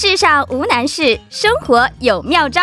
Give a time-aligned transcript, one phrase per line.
[0.00, 2.62] 世上无难事，生活有妙招。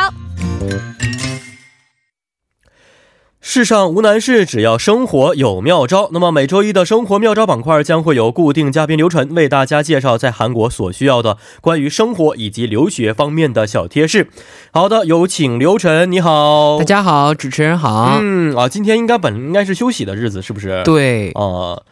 [3.42, 6.08] 世上无难事，只要生活有妙招。
[6.14, 14.30] 那么每周一的生活妙招板块将会有固定嘉宾刘晨为大家介绍在韩国所需要的关于生活以及留学方面的小贴士。
[14.72, 16.80] 好的，有请刘晨，你好。
[16.80, 18.18] 大家好，主持人好。
[18.22, 20.82] 嗯啊，今天应该本应该是休息的日子，是不是？
[20.86, 21.84] 对，啊，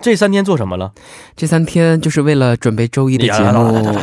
[0.00, 0.92] 这三天做什么了？
[1.36, 3.94] 这三天就是为了准备周一的节目。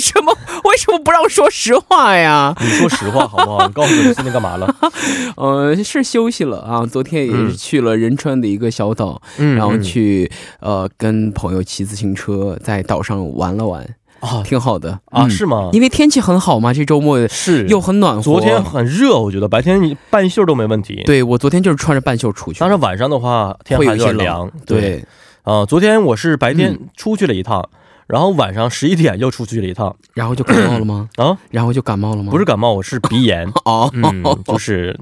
[0.00, 0.32] 什么
[0.64, 2.54] 为什么不让说实话呀？
[2.60, 3.66] 你说实话好不好？
[3.66, 4.74] 你告诉我你今天干嘛了？
[5.36, 6.84] 呃，是休息了啊。
[6.86, 13.82] 昨天也是去了仁川的一个小岛，嗯然后去呃跟朋友骑自行车在岛上玩了玩，
[14.20, 15.70] 啊挺好的啊，嗯是吗？
[15.72, 18.22] 因为天气很好嘛，这周末是又很暖和。
[18.22, 24.50] 昨天很热，我觉得白天你半袖都没问题。，对我昨天就是穿着半袖出去，但是晚上的话天还会有点凉。
[24.66, 25.04] 对，
[25.42, 27.66] 啊、昨天我是白天嗯出去了一趟，
[28.10, 29.94] 然后晚上十一点又出去了一趟。
[30.14, 31.08] 然后就感冒了吗？
[31.16, 32.30] 啊，然后就感冒了吗？
[32.30, 33.50] 不是感冒，我是鼻炎。
[33.64, 34.98] 哦，嗯，就是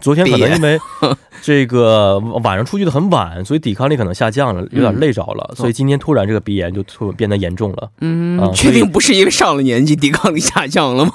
[0.00, 0.78] 昨天可能因为
[1.42, 7.90] 这个晚上出去的很晚，所以抵抗力可能下降了，有点累着了，所以今天突然这个鼻炎就突变得严重了。
[8.00, 11.12] 嗯，啊确定不是因为上了年纪抵抗力下降了吗？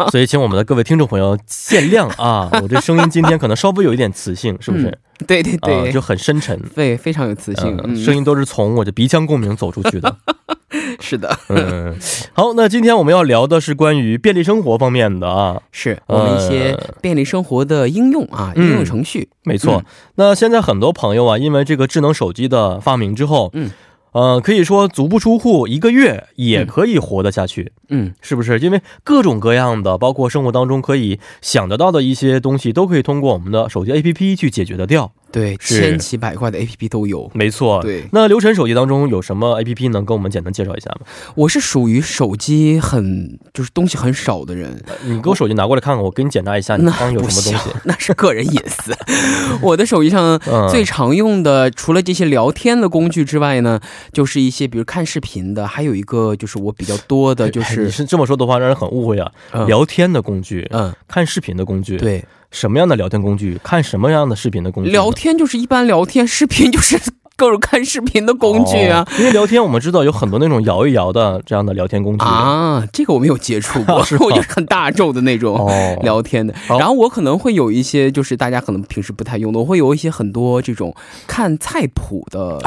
[0.10, 4.98] 所以请我们的各位听众朋友见谅啊， 我这声音今天可能稍微有一点磁性，是不是？
[5.26, 6.58] 对对对，啊，就很深沉。
[6.74, 10.16] 对，非常有磁性，声音都是从我的鼻腔共鸣走出去的。
[11.02, 11.94] 是的，嗯，
[12.32, 15.60] 好，那今天我们要聊的是关于便利生活方面的啊。
[15.72, 19.84] 是我们一些便利生活的应用啊，嗯应用程序，没错，嗯。
[20.14, 23.70] 那现在很多朋友啊，因为这个智能手机的发明之后，嗯，
[24.12, 28.58] 呃，可以说足不出户一个月也可以活得下去，嗯，是不是？
[28.60, 35.12] 因为各种各样的，包括生活当中可以想得到的一些东西，都可以通过我们的手机 APP 去解决得掉。
[35.32, 37.30] 对，千奇百怪的 APP 都有。
[37.34, 41.06] 没错，对那刘晨手机当中有什么 APP 能跟我们简单介绍一下吗？
[41.34, 48.92] 我是属于手机很就是东西很少的人，你给我手机拿过来看看，我给你检查一下你那刚有什么东西。， 那是个人隐私。
[49.62, 53.80] 我的手机上嗯最常用的，除了这些聊天的工具之外呢，
[54.12, 59.30] 就是一些比如看视频的，还有一个就是我比较多的，就哎你是是这么说的话，让人很误会啊。
[59.52, 64.90] 嗯聊天的工具，嗯，看视频的工具，，对，什么样的聊天工具，看什么样的视频的工具？
[64.90, 66.96] 聊天就是一般聊天，视频就是
[67.36, 69.06] 各种看视频的工具啊。
[69.08, 72.24] 哦因为聊天我们知道有很多那种摇一摇的这样的聊天工具。
[72.24, 75.98] 啊，这个我没有接触过， 是我就是很大众的那种哦。
[76.02, 76.54] 聊天的。
[76.66, 76.78] 好。
[76.78, 80.94] 然后我可能会有一些，就是大家可能平时不太用的，我会有一些很多这种
[81.26, 82.60] 看菜谱的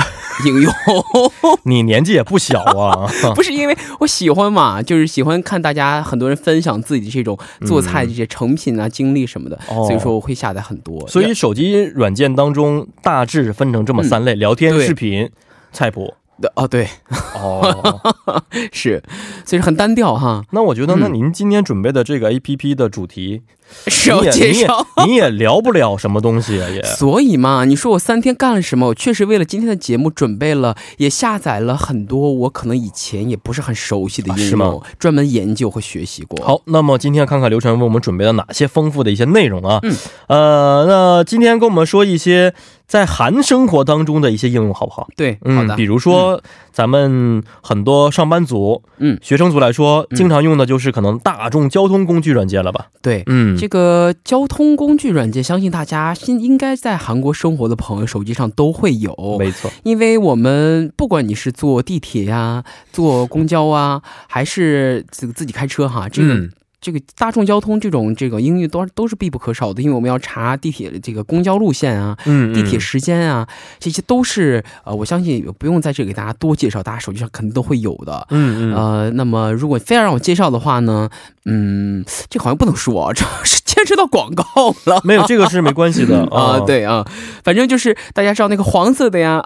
[0.45, 0.73] 应用，
[1.63, 9.85] 你年纪也不小啊， 不是因为我喜欢嘛，就是喜欢看大家很多人分享自己这种做菜这些成品啊、经历什么的，哦。
[9.87, 11.05] 所以说我会下载很多。
[11.07, 15.29] 所以手机软件当中大致分成这么三类：聊天、视频、
[15.71, 16.13] 菜谱。
[16.55, 16.85] 哦，对，
[17.33, 18.01] 哦，
[18.73, 19.01] 是，
[19.45, 20.43] 所以很单调哈。
[20.51, 23.41] 那我觉得，那嗯您今天准备的这个 A P P 的主题，
[23.87, 24.85] 是也介绍。
[25.05, 28.87] 你也聊不了什么东西啊，也所以嘛，你说我三天干了什么？
[28.87, 39.79] 我确实为了今天的节目准备了，也下载了很多我可能以前也不是很熟悉的应用，专门研究和学习过。，好，那么今天看看刘晨为我们准备了哪些丰富的一些内容啊？
[39.83, 39.95] 嗯，
[40.27, 42.53] 呃，那今天跟我们说一些
[42.87, 45.07] 在韩生活当中的一些应用，好不好？
[45.15, 46.41] 对，嗯，好的，比如说、
[46.75, 52.87] 咱们很多上班族、嗯，学生族来说，嗯经常用的就是可能大众交通工具软件了吧？
[53.01, 53.23] 对。
[53.27, 73.47] 嗯，这个交通工具软件，相信大家应应该在韩国生活的朋友手机上都会有，没错，因为我们不管你是坐地铁呀、坐公交啊，还是这个自己开车哈，这个、嗯这个大众交通这种这个英语都都是必不可少的，因为我们要查地铁的这个公交路线啊、嗯，地铁时间啊，
[73.79, 78.27] 这些都是呃，我相信不用在这里给大家多介绍，大家手机上肯定都会有的。
[78.29, 81.09] 嗯，嗯嗯，呃，那么如果非要让我介绍的话呢，
[81.45, 84.43] 嗯，这好像不能说啊，这是牵扯到广告
[84.85, 85.01] 了。
[85.03, 87.05] 没有这个是没关系的 啊、对啊，
[87.43, 89.41] 反正就是大家知道那个黄色的呀，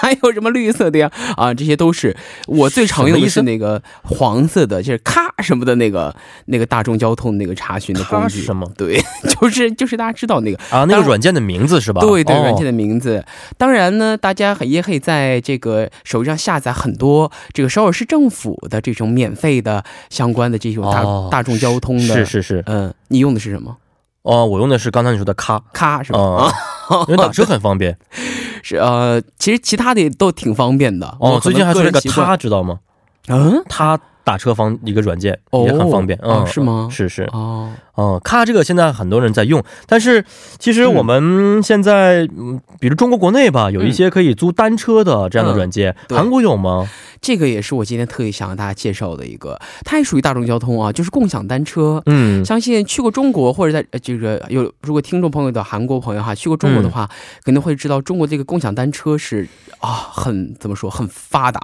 [0.00, 2.16] 还有什么绿色的呀，啊，这些都是
[2.46, 6.14] 我最常用的是那个黄色的，就是咔什么的那个
[6.46, 8.40] 那个大众交通那个查询的工具。
[8.42, 9.00] 什么对，
[9.40, 10.58] 就是就是大家知道那个。
[10.70, 10.84] 啊？
[10.88, 12.00] 那个软件的名字是吧？
[12.00, 13.24] 对对，哦软件的名字。
[13.56, 22.14] 当然呢，大家也可以在这个手机上下载很多这个首尔市政府的这种免费的相关的这种大、哦大众交通的。
[22.14, 23.76] 是是是，嗯、你用的是什么？
[24.22, 26.18] 哦，我用的是刚才你说的咔，咔是吧？
[26.18, 26.52] 啊，
[27.08, 27.96] 因为打车很方便。
[28.64, 31.06] 是呃，其实其他的也都挺方便的。
[31.20, 32.80] 哦，最近还出了个个人习惯他知道吗？
[33.28, 36.18] 嗯，他打车方一个软件，哦也很方便。
[36.22, 37.24] 哦嗯，是吗是是。
[37.32, 40.24] 哦，哦，咔，这个现在很多人在用，但是
[40.58, 46.88] 其实我们现在，嗯，比如中国国内吧，有一些可以租单车的这样的软件，韩国有吗？
[47.24, 52.02] 这个也是我今天特意想给大家介绍的一个，它也属于大众交通啊，就是共享单车。
[52.04, 57.08] 嗯，相信去过中国或者在呃这个有如果听众朋友的韩国朋友哈，去过中国的话，
[57.42, 59.48] 肯定会知道中国这个共享单车是
[59.78, 61.60] 啊很怎么说很发达，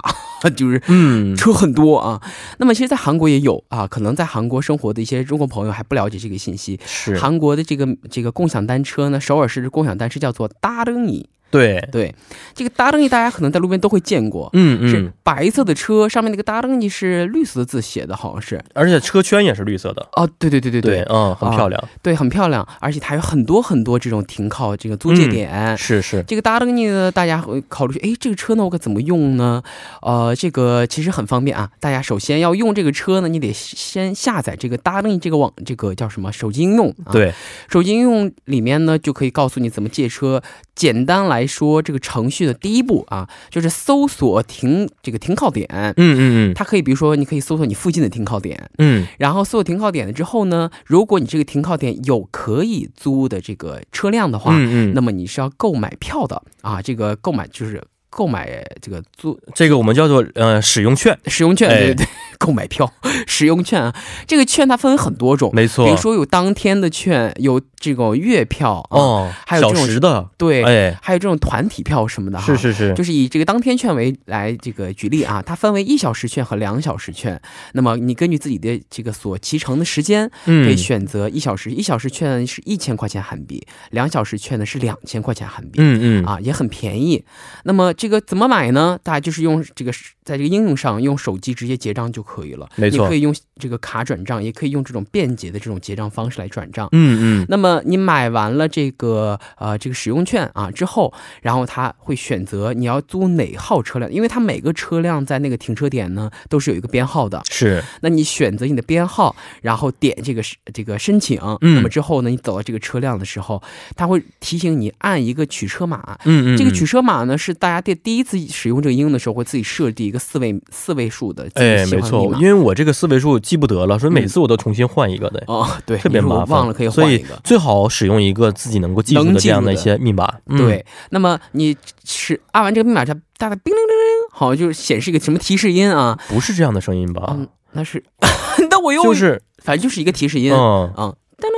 [0.56, 2.22] 就是嗯，车很多啊。
[2.56, 6.80] 那么其实，在韩国也有啊，可能在韩国生活的一些中国朋友还不了解这个信息。
[6.86, 11.28] 是，韩国的这个这个共享单车呢，首尔市的共享单车叫做搭灯椅。
[11.50, 12.14] 对，对，
[12.54, 14.48] 这个搭登椅大家可能在路边都会见过。
[14.52, 18.62] 嗯是嗯，白色的车，上面那个搭登椅是绿色的字写的，好像是。
[18.74, 25.76] 而且车圈也是绿色的，哦，对对对对对，嗯，很漂亮，对，很漂亮，而且它有很多很多这种停靠这个租借点。
[25.76, 29.62] 是是，这个搭登椅呢，大家会考虑，哎，这个车呢，我该怎么用呢？
[30.02, 31.70] 呃，这个其实很方便啊。
[31.80, 36.94] 大家首先要用这个车呢，你得先下载这个搭登椅这个网，这个叫什么手机应用？
[37.04, 37.32] 啊、，对，
[37.68, 40.42] 手机应用里面呢，就可以告诉你怎么借车。
[40.74, 45.68] 简单来说，这个程序的第一步啊，就是搜索停这个停靠点。
[45.70, 46.20] 嗯嗯
[46.50, 56.80] 嗯它可以，比如说，你可以搜索你附近的停靠点，嗯，然后搜索停靠点了之后呢，如果你这个停靠点有可以租的这个车辆的话，嗯嗯，那么你是要购买票的啊。
[56.82, 62.06] 这个购买就是购买这个租这个我们叫做呃使用券，使用券，哎对对对，
[62.38, 62.92] 购买票
[63.26, 63.94] 使用券啊。
[64.26, 72.44] 这个券它分为很多种，没错，比如说有当天的券，有这种月票啊，哦，还有这种时的，对，哎，还有这种团体票什么的哈。
[72.44, 77.40] 是是是，就是以这个当天券为来这个举例啊，它分为一小时券和两小时券。
[77.72, 85.78] 那么你根据自己的这个所骑乘的时间，嗯可以选择一小时，一小时券是一千块钱韩币，两小时券呢是两千块钱韩币。
[85.78, 87.24] 嗯嗯啊，也很便宜。
[87.64, 88.98] 那么这个怎么买呢？
[89.02, 89.92] 大家就是用这个
[90.30, 92.68] 在这个应用上用手机直接结账就可以了。
[92.76, 96.88] 没错你可以用这个卡转账，也可以用这种便捷的这种结账方式来转账。
[96.92, 101.12] 嗯嗯，那么你买完了这个呃这个使用券啊之后，
[101.42, 107.42] 然后他会选择你要租哪号车辆，因为它每个车辆在那个停车点呢都是有一个编号的。
[107.50, 110.40] 是，那你选择你的编号，然后点这个
[110.72, 113.60] 这个申请，嗯那么之后呢，你走到这个车辆的时候，
[113.96, 116.16] 它会提醒你按一个取车码。
[116.24, 125.42] 嗯嗯，这个取车码呢，是大家第第一次使用这个应用的时候，会自己设计一个四位四位数的哎，没错，因为我这个四位数记不得了，所以每次我都重新换一个的。
[125.48, 127.40] 哦，对，特别麻烦，忘了可以所以换一个。
[127.42, 130.32] 最好使用一个自己能够记住的这样的一些密码。
[130.46, 136.18] 嗯、对，那么你是按完这个密码，它大概叮铃铃铃，好像就是显示一个什么提示音啊？
[136.28, 137.34] 不是这样的声音吧？
[137.36, 138.04] 嗯，那是，
[138.70, 141.54] 那我又就是，反正就是一个提示音，嗯，啊，噔噔，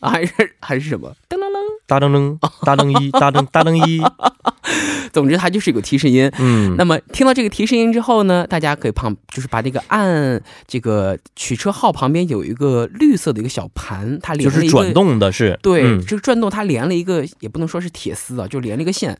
[0.00, 1.14] 啊还是还是什么？
[1.28, 1.49] 噔噔
[1.98, 2.00] 噔。
[2.00, 4.02] 大灯灯，大灯一， 大噔大噔一，
[5.12, 6.30] 总之，它就是有个提示音。
[6.38, 14.94] 嗯，那么听到这个提示音之后呢，大家可以旁就是把这个按这个取车号旁边有一个绿色的一个小盘，它连了一个就是转。
[14.94, 19.16] 动的是，对，嗯这个转动它连了一个，也不能说是铁丝啊，就连了一个线，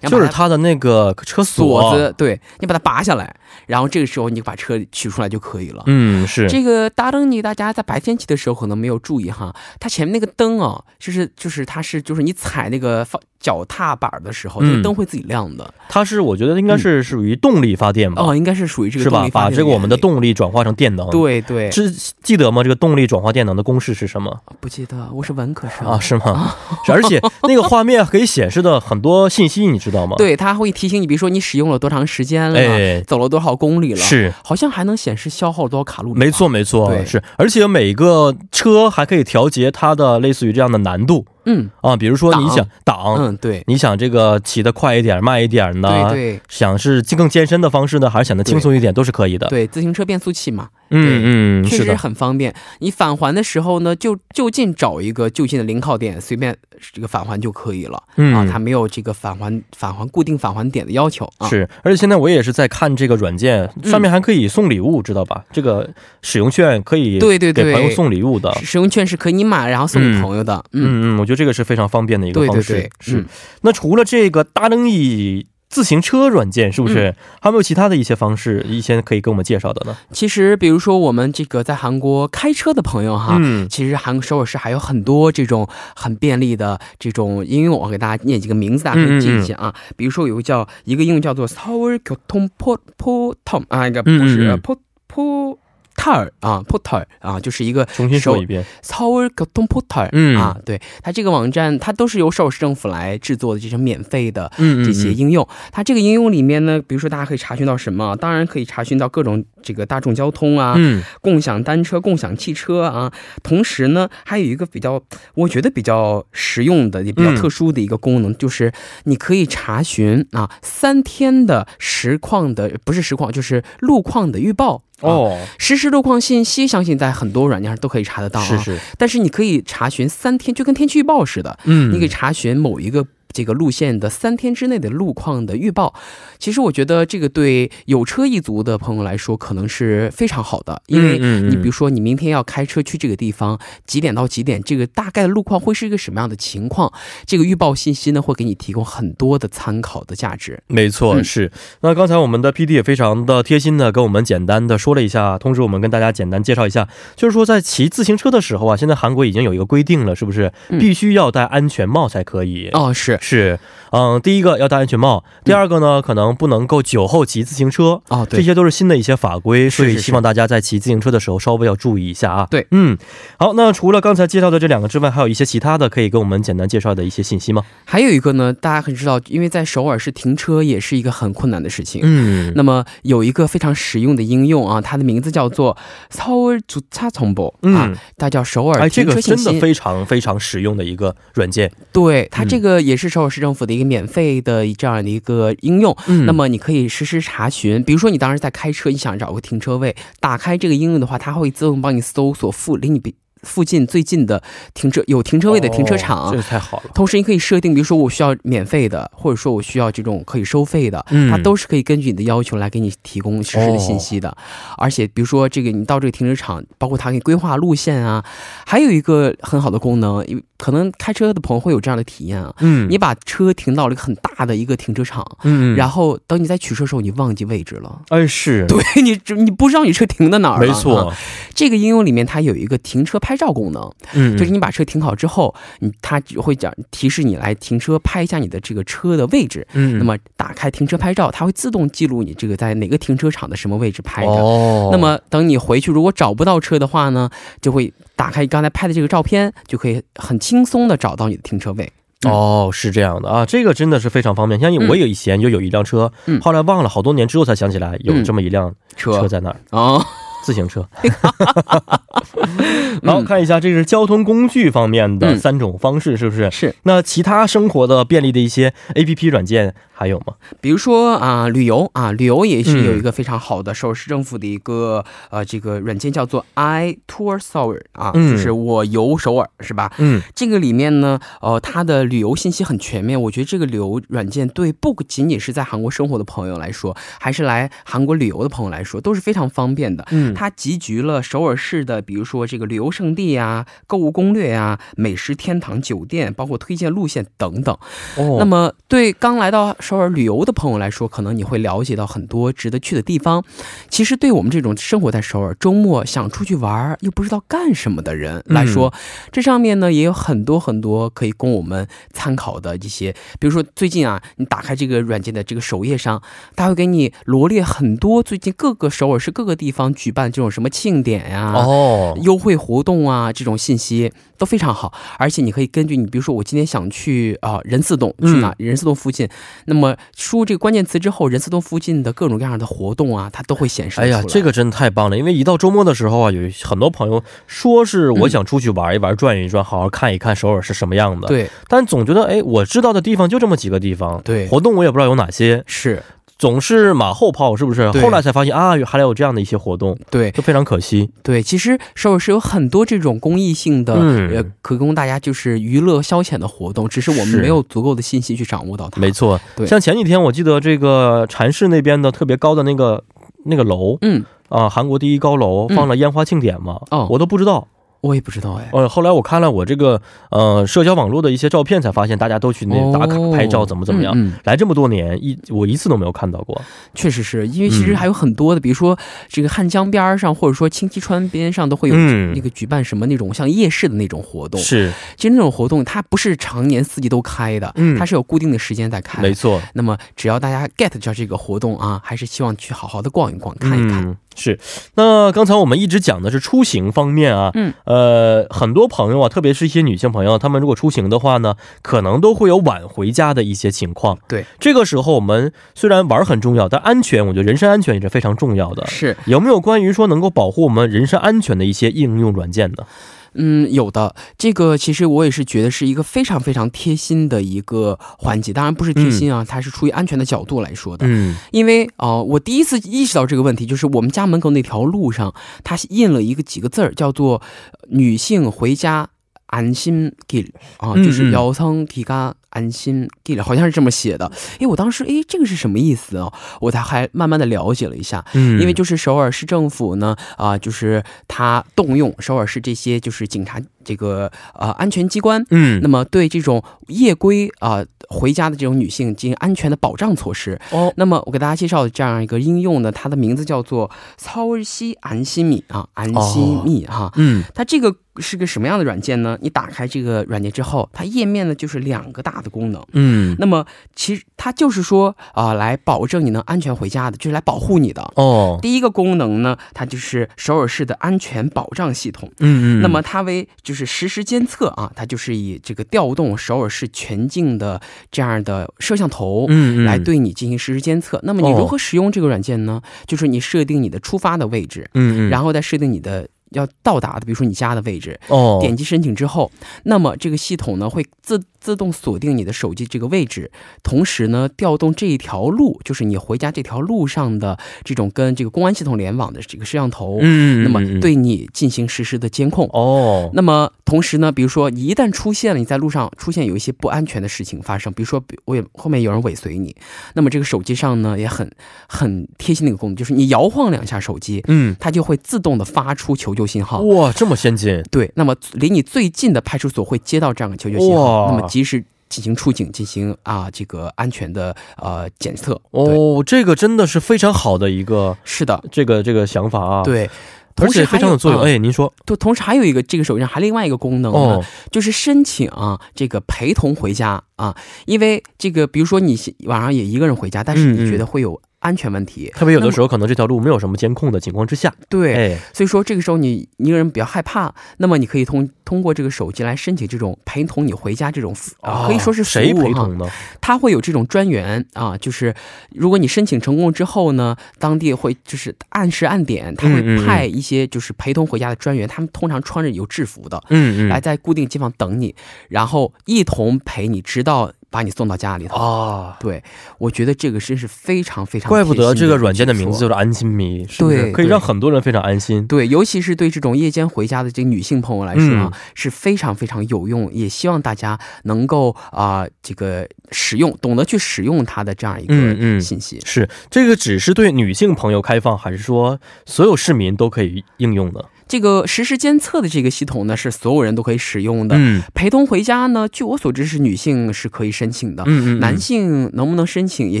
[0.00, 3.34] 然后就是它它的那个车锁锁子，，对你把它拔下来，
[3.66, 5.82] 然后这个时候你把车取出来就可以了。
[5.86, 15.72] 嗯，是，这个大灯你大家在白天骑的时候可能没有注意哈，它前面那个灯啊，就是就是它是就是你踩那个放脚踏板的时候，嗯那个灯会自己亮的。
[15.88, 19.18] 它是我觉得应该是属于动力发电吧，哦，应该是属于这个是吧？
[19.18, 21.90] 动力发电把这个我们的动力转化成电能。，对对，是
[22.22, 22.62] 记得吗？
[22.62, 25.98] 这个动力转化电能的公式是什么不记得，我是文科生啊？
[26.00, 26.54] 是吗？
[26.86, 34.32] 是而且那个画面可以显示的很多信息，你知道吗？，对，它会提醒你，比如说你使用了多长时间了，哎，走了多少公里了，是。
[34.42, 36.18] 好像还能显示消耗多少卡路里。
[36.18, 46.08] 没错，，没错，是，而且每个车还可以调节它的类似于这样的难度嗯啊，比如说你想挡，嗯，对你想这个骑得快一点、慢一点呢？
[46.10, 49.46] 对对想是更健身的方式呢，还是想的轻松一点，都是可以的。
[49.48, 52.54] 对，自行车变速器嘛，嗯嗯，确实，很方便。
[52.78, 56.56] 你返还的时候呢，就就近找一个就近的零靠点，随便
[56.92, 58.02] 这个返还就可以了。
[58.16, 61.48] 嗯啊，它没有这个返还返还固定返还点的要求啊。
[61.48, 65.44] 是，而且现在我也是在看这个软件，嗯上面还可以送礼物，知道吧？
[65.52, 65.88] 这个
[66.22, 68.52] 使用券可以对对对给朋友送礼物的。
[68.62, 70.64] 使用券是可以你买然后送给朋友的。
[70.72, 72.72] 嗯，嗯嗯，我觉得这个是非常方便的一个方式。
[72.72, 73.26] 对对对，是、嗯
[73.62, 77.16] 那除了这个大灯椅自行车软件是不是？
[77.40, 79.96] 还有没有其他的一些方式一些可以给我们介绍的呢？
[80.12, 83.68] 其实比如说我们这个在韩国开车的朋友哈嗯。
[83.68, 89.74] 其实韩国首尔市还有很多这种很便利的这种应用我给大家念几个名字大家可以记一下啊。
[89.96, 95.58] 比如说有个叫一个应用叫做 starcotumpopo tom 啊应该不是啊 popopo
[96.04, 113.10] TAR 啊，PUTER 啊，就是一个，重新说一遍，Sour Computer 啊，对，它这个网站，它都是由邵市政府来制作的，这种免费的，这些应用，它这个应用里面呢，比如说大家可以查询到什么，当然可以查询到各种这个大众交通啊，嗯，共享单车、共享汽车啊。
[113.42, 115.02] 同时呢，还有一个比较，
[115.34, 118.70] 我觉得比较实用的，也比较特殊的一个功能，就是
[119.04, 124.82] 你可以查询啊三天的实况的，不是实况，就是路况的预报。
[125.00, 128.44] 哦，实时路况信息，相信在很多软件上都可以查得到啊。
[128.44, 131.58] 是是，但是你可以查询三天，就跟天气预报似的。
[131.64, 133.06] 嗯，你可以查询某一个。
[133.34, 135.92] 这个路线的三天之内的路况的预报，
[136.38, 146.92] 其实我觉得这个对有车一族的朋友来说可能是非常好的，因为你比如说你明天要开车去这个地方，几点到几点，这个大概的路况会是一个什么样的情况，
[147.26, 150.62] 这个预报信息呢会给你提供很多的参考的价值。
[150.68, 151.50] 没错，是。
[151.80, 162.68] 那刚才我们的 P D 也非常的贴心的跟我们简单的说了一下，同时我们跟大家简单介绍一下，就是说在骑自行车的时候啊，现在韩国已经有一个规定了，是不是必须要戴安全帽才可以？
[162.72, 163.18] 哦，是。
[163.23, 163.59] 是，
[163.91, 172.47] 嗯，第一个要戴安全帽，第二个呢，可能不能够酒后骑自行车啊，这些都是新的一些法规，所以希望大家在骑自行车的时候稍微要注意一下啊。
[172.51, 172.97] 对，嗯，
[173.37, 177.63] 好，那除了刚才介绍的这两个之外，还有一些其他的可以跟我们简单介绍的一些信息吗？
[177.85, 185.75] 还有一个呢，大家很知道，因为在首尔是停车也是一个很困难的事情，嗯，那么有一个非常实用的应用啊，它的名字叫做
[186.11, 191.71] 서울주차정보啊，它叫首尔停车信息，这个真的非常非常实用的一个软件。
[191.91, 193.84] 对，它这个也是 首尔市政府的一个。
[193.84, 195.94] 免费的这样的一个应用，
[196.26, 197.84] 那么你可以实时查询。
[197.84, 203.14] 比如说，你当时在开车，你想找个停车位，打开这个应用的话，它会自动帮你搜索附离你比。
[203.44, 206.90] 附近最近的停车有停车位的停车场，这太好了。
[206.94, 214.36] 同时，你可以设定，比如说我需要免费的，或者说我需要这种可以收费的，它都是可以根据你的要求来给你提供实时的信息的。
[214.78, 218.24] 而且，比如说这个你到这个停车场，包括它给你规划路线啊，
[218.66, 222.54] 还有一个很好的功能，因为可能开车的朋友会有这样的体验啊。
[222.60, 228.00] 嗯，你把车停到了一个很大的一个停车场，嗯，然后等你在取车的时候，你忘记位置了。
[228.08, 230.66] 哎，是对你，你不知道你车停在哪儿了。
[230.66, 231.12] 没错，
[231.54, 233.90] 这个应用里面它有一个停车拍照功能。
[234.14, 239.66] 嗯，就是你把车停好之后，你它会讲提示你来停车，拍一下你的这个车的位置。
[239.72, 244.32] 嗯，那么打开停车拍照，它会自动记录你这个在哪个停车场的什么位置拍的。
[244.32, 251.90] 哦，那么等你回去如果找不到车的话呢，就会打开刚才拍的这个照片，就可以很轻松的找到你的停车位。
[252.26, 254.58] 哦，是这样的啊，这个真的是非常方便。
[254.58, 256.10] 像我有以前就有一辆车，
[256.40, 260.02] 后来忘了好多年之后才想起来有这么一辆车在那儿啊。
[260.44, 260.86] 自行车，
[263.02, 266.50] 好看一下，这是交通工具方面的三种方式，是不是？
[266.50, 266.74] 是。
[266.82, 270.34] 那其他生活的便利的一些 A P P 软件还有吗？
[270.60, 279.90] 比如说啊，旅游啊，旅游也是有一个非常好的首尔市政府的一个呃这个软件，叫做 i Tour Seoul 啊，就是我游首尔，是吧？
[279.98, 280.20] 嗯。
[280.34, 283.20] 这个里面呢，呃，它的旅游信息很全面。
[283.22, 290.04] 我觉得这个旅游软件对不仅仅是在韩国生活的朋友来说，还是来韩国旅游的朋友来说，都是非常方便的。
[290.10, 290.33] 嗯。
[290.34, 297.76] 它集聚了首尔市的，比如说这个旅游胜地啊、购物攻略啊、美食天堂酒店，包括推荐路线等等。
[298.16, 303.44] 哦，那么对刚来到首尔旅游的朋友来说，可能你会了解到很多值得去的地方。
[303.88, 308.92] 其实对我们这种生活在首尔、周末想出去玩又不知道干什么的人来说，
[309.30, 313.12] 这上面呢也有很多很多可以供我们参考的一些。
[313.38, 316.22] 比如说最近啊，你打开这个软件的这个首页上，
[316.56, 320.68] 它会给你罗列很多最近各个首尔市各个地方举办这种什么。
[320.74, 321.52] 庆典呀？
[321.54, 324.92] 哦，优惠活动啊，这种信息都非常好。
[325.18, 329.28] 而且你可以根据你，比如说我今天想去啊仁寺洞，去哪仁寺洞附近，
[329.66, 334.00] 那么输入这个关键词之后，仁寺洞附近的各种各样的活动啊，它都会显示。
[334.00, 335.16] 哎呀，这个真的太棒了！
[335.16, 341.28] 因为一到周末的时候啊，有很多朋友说是我想出去玩一玩、转一转，好好看一看首尔是什么样的。
[341.28, 344.20] 对，但总觉得哎，我知道的地方就这么几个地方。
[344.24, 345.62] 对，活动我也不知道有哪些。
[345.66, 346.02] 是。
[346.38, 347.90] 总是马后炮，是不是？
[347.92, 351.10] 后来才发现啊，还有这样的一些活动，对，就非常可惜。
[351.22, 359.00] 对，其实首尔是有很多这种公益性的，呃，可供大家就是娱乐消遣的活动，只是我们没有足够的信息去掌握到它。
[359.00, 359.66] 没错，对。
[359.66, 363.02] 像前几天我记得这个禅市那边的特别高的那个
[363.44, 367.66] 那个楼，嗯啊，韩国第一高楼放了烟花庆典嘛，哦，我都不知道。
[368.04, 369.98] 我也不知道哎，呃，后来我看了我这个
[370.30, 374.14] 呃社交网络的一些照片，才发现大家都去那打卡拍照，怎么怎么样。
[374.44, 376.60] 来这么多年，一我一次都没有看到过。
[376.94, 384.60] 确实是因为其实还有很多的，比如说这个汉江边上，或者说清溪川边上，都会有那个举办什么那种像夜市的那种活动。
[384.60, 389.22] 是，其实那种活动它不是常年四季都开的，它是有固定的时间在开。
[389.22, 389.58] 没错。
[389.72, 394.14] 那么只要大家 get 到这个活动啊，还是希望去好好的逛一逛，看一看。
[394.34, 394.58] 是，
[394.94, 404.18] 那刚才我们一直讲的是出行方面啊，嗯，呃，很多朋友啊，特别是一些女性朋友，她们如果出行的话呢，可能都会有晚回家的一些情况。
[404.28, 408.86] 对，这个时候我们虽然玩很重要，但安全，我觉得人身安全也是非常重要的。
[408.86, 412.84] 是有没有关于说能够保护我们人身安全的一些应用软件呢？
[413.33, 421.05] 嗯，有的，这个其实我也是觉得是一个非常非常贴心的一个环节，当然不是贴心啊，它是出于安全的角度来说的。
[421.07, 427.41] 嗯，因为啊、呃我第一次意识到这个问题，就是我们家门口那条路上，它印了一个几个字儿，叫做“
[427.89, 429.09] 女性回家
[429.47, 434.32] 安心 길”，啊，嗯就是嗯여성귀가 安心地了，好像是这么写的。
[434.58, 436.32] 哎，我当时诶，这个是什么意思啊？
[436.60, 438.24] 我才还慢慢的了解了一下。
[438.32, 450.58] 嗯，因为就是首尔市政府呢，啊、就是他动用首尔市这些就是警察这个呃安全机关，嗯，那么对这种夜归啊、回家的这种女性进行安全的保障措施。
[450.70, 457.12] 哦，那么我给大家介绍的这样一个应用呢，它的名字叫做操尔西安心米啊，安心米哈。
[457.16, 459.36] 嗯它这个是个什么样的软件呢？
[459.40, 462.84] 你打开这个软件之后，它页面呢就是两个大的功能。
[462.92, 468.02] 嗯，那么其实它就是说啊、来保证你能安全回家的，就是来保护你的。
[468.14, 472.30] 哦，第一个功能呢，它就是首尔市的安全保障系统。
[472.38, 479.46] 嗯嗯，那么它为就是实时监测啊，它就是以这个调动首尔市全境的这样的摄像头。
[479.48, 481.20] 嗯嗯，来对你进行实时监测。
[481.22, 482.80] 那么你哦如何使用这个软件呢？
[483.06, 488.18] 就是你设定你的出发的位置，嗯嗯，然后再设定你的要到达的，比如说你家的位置。
[488.28, 489.50] 哦，点击申请之后，
[489.84, 493.50] 那么这个系统呢会自自动锁定你的手机这个位置，
[493.82, 502.68] 同时呢调动这一条路，就是你回家这条路上的这种跟这个公安系统联网的这个摄像头，嗯，嗯，那么嗯对你进行实时的监控。
[502.74, 509.74] 哦，那么同时呢，比如说一旦出现了你在路上出现有一些不安全的事情发生，比如说比我也后面有人尾随你，
[510.12, 511.50] 那么这个手机上呢也很
[511.88, 516.82] 很贴心的一个功能，就是你摇晃两下手机，嗯，它就会自动的发出求救信号。
[516.82, 525.60] 哇，这么先进，对，那么离你最近的派出所会接到这样的求救信号，那么及时进行出警，进行啊这个安全的呃检测。
[525.70, 530.10] 哦，这个真的是非常好的一个是的，这个这个想法啊，，对。
[530.56, 531.40] 同时还非常有作用。
[531.40, 537.56] 啊哎，您说，对，同时还有一个这个手机上还另外一个功能呢，哦，就是申请啊，这个陪同回家啊，
[537.86, 553.08] 因为这个比如说你晚上也一个人回家，但是你觉得会有安全问题，特别有的时候可能这条路没有什么监控的情况之下，对，哎，所以说这个时候你一个人比较害怕，那么你可以通通过这个手机来申请这种陪同你回家这种服啊，可以说是谁陪同呢？
[553.40, 555.34] 他会有这种专员啊，就是
[555.70, 563.88] 如果你申请成功之后呢，当地会就是按时按点，他会嗯嗯嗯派一些就是陪同回家的专员，他们通常穿着有制服的，嗯。
[563.88, 565.14] 来在固定地方等你，
[565.48, 568.54] 然后一同陪你，直到把你送到家里头。
[568.56, 569.42] 啊，对，
[569.78, 575.44] 我觉得这个真是非常非常怪不得这个软件的名字叫做安心迷，是不是可以让很多人非常安心？
[575.48, 586.00] 对，尤其是对这种夜间回家的这个女性朋友来说啊，嗯是非常非常有用，也希望大家能够啊、这个使用，懂得去使用它的这样一个嗯嗯信息。
[586.04, 591.00] 是这个只是对女性朋友开放，还是说所有市民都可以应用呢？
[591.26, 594.56] 这个实时监测的这个系统呢，是所有人都可以使用的。
[594.58, 600.00] 嗯陪同回家呢，据我所知是女性是可以申请的，嗯嗯，男性能不能申请，也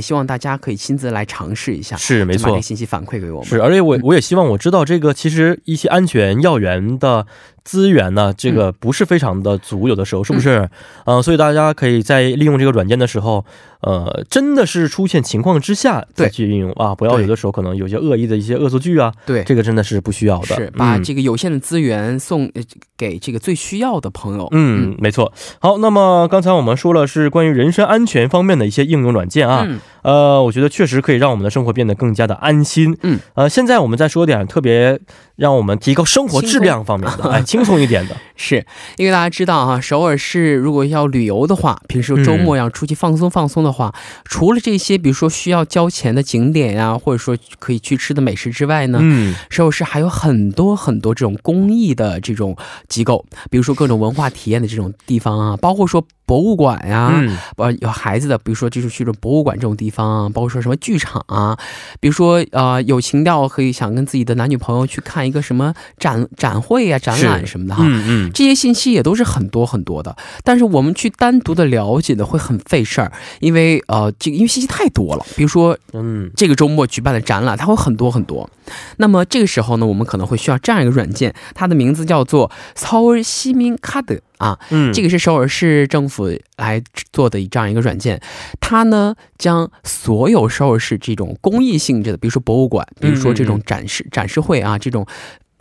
[0.00, 1.96] 希望大家可以亲自来尝试一下。
[1.96, 3.48] 是没错把这个，信息反馈给我们。
[3.48, 7.26] 是，而且我我也希望我知道这个，其实一些安全要员的
[7.64, 10.68] 资源呢，这个不是非常的足，有的时候是不是？
[11.06, 13.44] 嗯、所以大家可以在利用这个软件的时候，
[13.80, 20.54] 呃，真的是出现情况之下再去运用啊，不要有的时候可能有些恶意的一些恶作剧啊，对，这个真的是不需要的。
[20.56, 22.62] 是把嗯这个有限的资源送呃
[22.96, 24.46] 给这个最需要的朋友。
[24.52, 25.32] 嗯，没错。
[25.58, 32.96] 好，那么刚才我们说了是关于人身安全方面的一些应用软件啊，嗯呃，我觉得确实可以让我们的生活变得更加的安心。
[33.02, 35.00] 嗯，呃，现在我们再说点特别
[35.36, 38.16] 让我们提高生活质量方面的，哎， 轻松一点的。
[38.36, 38.64] 是
[38.96, 43.94] 因为大家知道啊，首尔市如果要旅游的话，平时周末要出去放松放松的话，
[44.24, 52.56] 除了这些比如说需要交钱的景点呀、或者说可以去吃的美食之外呢，嗯，首尔市还有很多很多这种公益的这种
[52.88, 61.58] 机构，比如说各种文化体验的这种地方啊，包括说博物馆呀、嗯，呃，有孩子的，比如说就是去这种博物馆这种地方啊，包括说什么剧场啊，
[62.00, 67.82] 比如说呃有情调可以想跟自己的男女朋友去看一个什么展展会呀、展览什么的哈。
[67.86, 75.24] 嗯嗯，这些信息也都是很多很多的，但是我们去单独的了解的会很费事儿，因为呃，这个因为信息太多了。
[75.36, 78.48] 比如说嗯，这个周末举办的展览，它会很多很多。
[78.96, 84.58] 那么这个时候呢我们可能会需要这样一个软件它的名字叫做 sour sim card 啊
[84.92, 88.20] 这个是首尔市政府来做的这样一个软件
[88.60, 95.06] 它呢将所有首尔市这种公益性质的比如说博物馆比如说这种展示展示会啊这种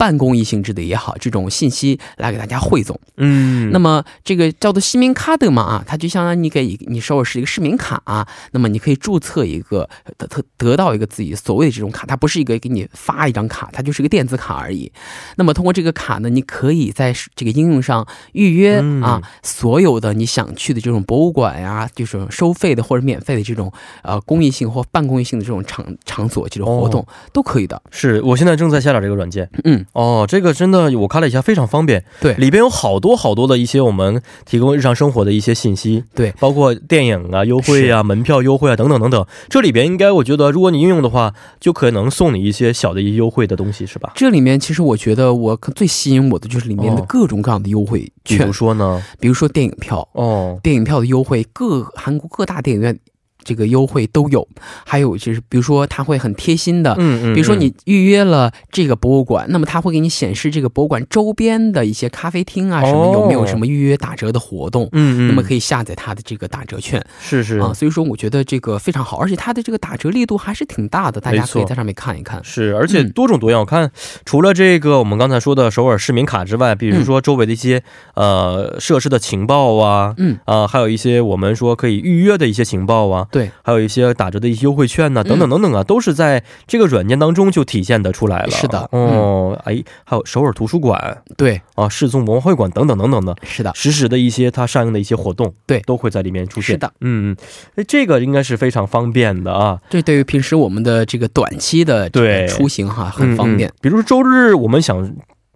[0.04, 3.00] 半公益性质的也好，这种信息来给大家汇总。
[3.16, 14.92] 嗯，那么这个叫做市民卡的嘛啊，它就相当于你给你首尔市一个市民卡啊，那么你可以注册一个得得得到一个自己所谓的这种卡，它不是一个给你发一张卡，它就是一个电子卡而已。
[15.38, 27.82] 那么通过这个卡呢，你可以在这个应用上预约啊，所有的你想去的这种博物馆呀，就是收费的或者免费的这种呃公益性或半公益性的这种场场所这种活动都可以的。
[27.90, 29.86] 是我现在正在下载这个软件，嗯。
[29.94, 32.04] 哦，这个真的我看了一下，非常方便。
[32.20, 36.04] 对，里边有好多好多的一些我们提供日常生活的一些信息。
[36.16, 39.26] 对，包括电影啊、优惠啊、门票优惠啊等等等等。
[39.50, 44.12] 这里边应该我觉得，如果你应用的话，就可能送你一些小的一些优惠的东西，是吧？
[44.16, 48.40] 这里面其实我觉得我最吸引我的就是里面的各种各样的优惠券。
[48.40, 49.02] 比如说呢？
[49.20, 52.98] 比如说电影票哦，电影票的优惠，各韩国各大电影院。
[53.44, 54.48] 这个优惠都有，
[54.86, 67.58] 还有就是，比如说他会很贴心的，嗯嗯，比如说你预约了这个博物馆，那么他会给你显示这个博物馆周边的一些咖啡厅啊，什么有没有什么预约打折的活动，嗯嗯，那么可以下载它的这个打折券，是是。
[67.58, 73.60] 啊，所以说我觉得这个非常好，而且它的这个打折力度还是挺大的，大家可以在上面看一看，是，而且多种多样。
[73.60, 73.92] 我看
[74.26, 77.84] 除了这个我们刚才说的首尔市民卡之外，比如说周围的一些
[78.16, 80.38] 呃设施的情报啊，嗯。
[80.46, 84.14] 啊，还有一些我们说可以预约的一些情报啊，对，还有一些。
[84.14, 88.52] 打折的一些优惠券呢，等等等等啊，都是在这个软件当中就体现的出来了。
[88.52, 96.76] 是的，哦，哎，还有首尔图书馆，对啊，世宗文化会馆等等等等的，是的，实时的一些它上映的一些活动，对，都会在里面出现。
[96.76, 97.36] 是的，嗯，
[97.76, 99.80] 哎，这个应该是非常方便的啊。
[99.90, 103.72] 这对于平时我们的这个短期的对出行哈，很方便。
[103.82, 105.12] 比如说周日我们想。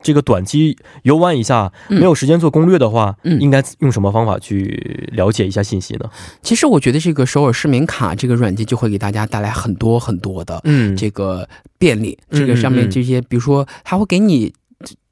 [0.08, 6.10] 这个短期游玩一下，没有时间做攻略的话，嗯，应该用什么方法去了解一下信息呢？
[6.42, 11.46] 其实我觉得这个首尔市民卡这个软件就会给大家带来很多很多的，嗯，这个
[11.78, 12.18] 便利。
[12.32, 14.54] 这个上面这些，比如说，它会给你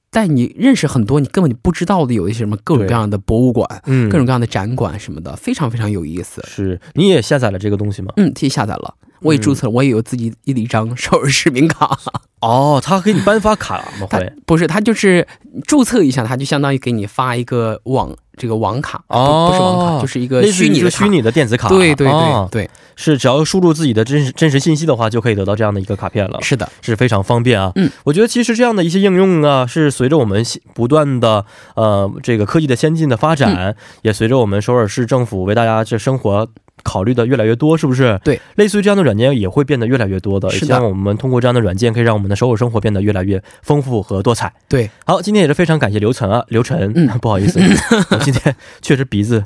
[0.09, 6.41] 带你认识很多你根本就不知道的有一些什么各种各样的博物馆，嗯，各种各样的展馆什么的，非常非常有意思。
[6.47, 8.13] 是，你也下载了这个东西吗？
[8.15, 8.95] 嗯，自己下载了。
[9.21, 11.97] 我也注册了，我也有自己一一张首尔市民卡。
[12.41, 14.07] 哦，他给你颁发卡吗？
[14.11, 15.25] 会不是，他就是
[15.65, 21.69] 注册一下，他就相当于给你发一个网这个网卡，哦，不是网卡，就是一个虚拟的虚拟的电子卡。
[21.69, 26.39] 对对对对，是只要输入自己的真实真实信息的话，就可以得到这样的一个卡片了。
[26.43, 27.71] 是的，是非常方便啊。
[27.77, 31.43] 嗯，我觉得其实这样的一些应用啊，是随着我们不断的
[31.75, 36.47] 呃这个科技的先进的发展，也随着我们首尔市政府为大家这生活。
[36.85, 38.17] 考虑的越来越多，是不是？
[38.23, 40.47] 对，类似于这样的软件也会变得越来越多的。
[40.51, 44.53] 希望我们通过这样的软件，可以让我们的首尔生活变得越来越丰富和多彩。
[44.69, 47.59] 对，好，今天也是非常感谢刘晨啊，刘晨，嗯， 不好意思，
[48.11, 49.43] 我今天确实鼻子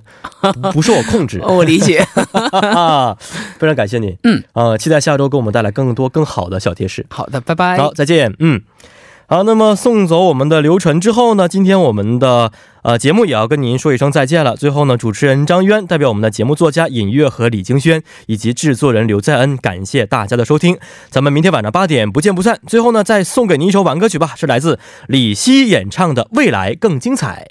[0.73, 1.39] 不受我控制。
[1.41, 2.05] 我理解，
[3.57, 4.17] 非常感谢你。
[4.23, 7.05] 嗯，呃，期待下周给我们带来更多更好的小贴士。
[7.09, 7.77] 好的，拜拜。
[7.77, 8.35] 好，再见。
[8.39, 8.61] 嗯。
[9.31, 14.55] 好，那么送走我们的刘晨之后呢，今天我们的呃节目也要跟您说一声再见了。
[14.55, 20.79] 最后呢，主持人张渊代表我们的节目作家尹月和李京轩以及制作人刘在恩，感谢大家的收听。
[21.11, 22.59] 咱们明天晚上八点不见不散。
[22.65, 27.49] 最后呢，再送给您一首晚歌曲吧，是来自李希演唱的《未来更精彩》。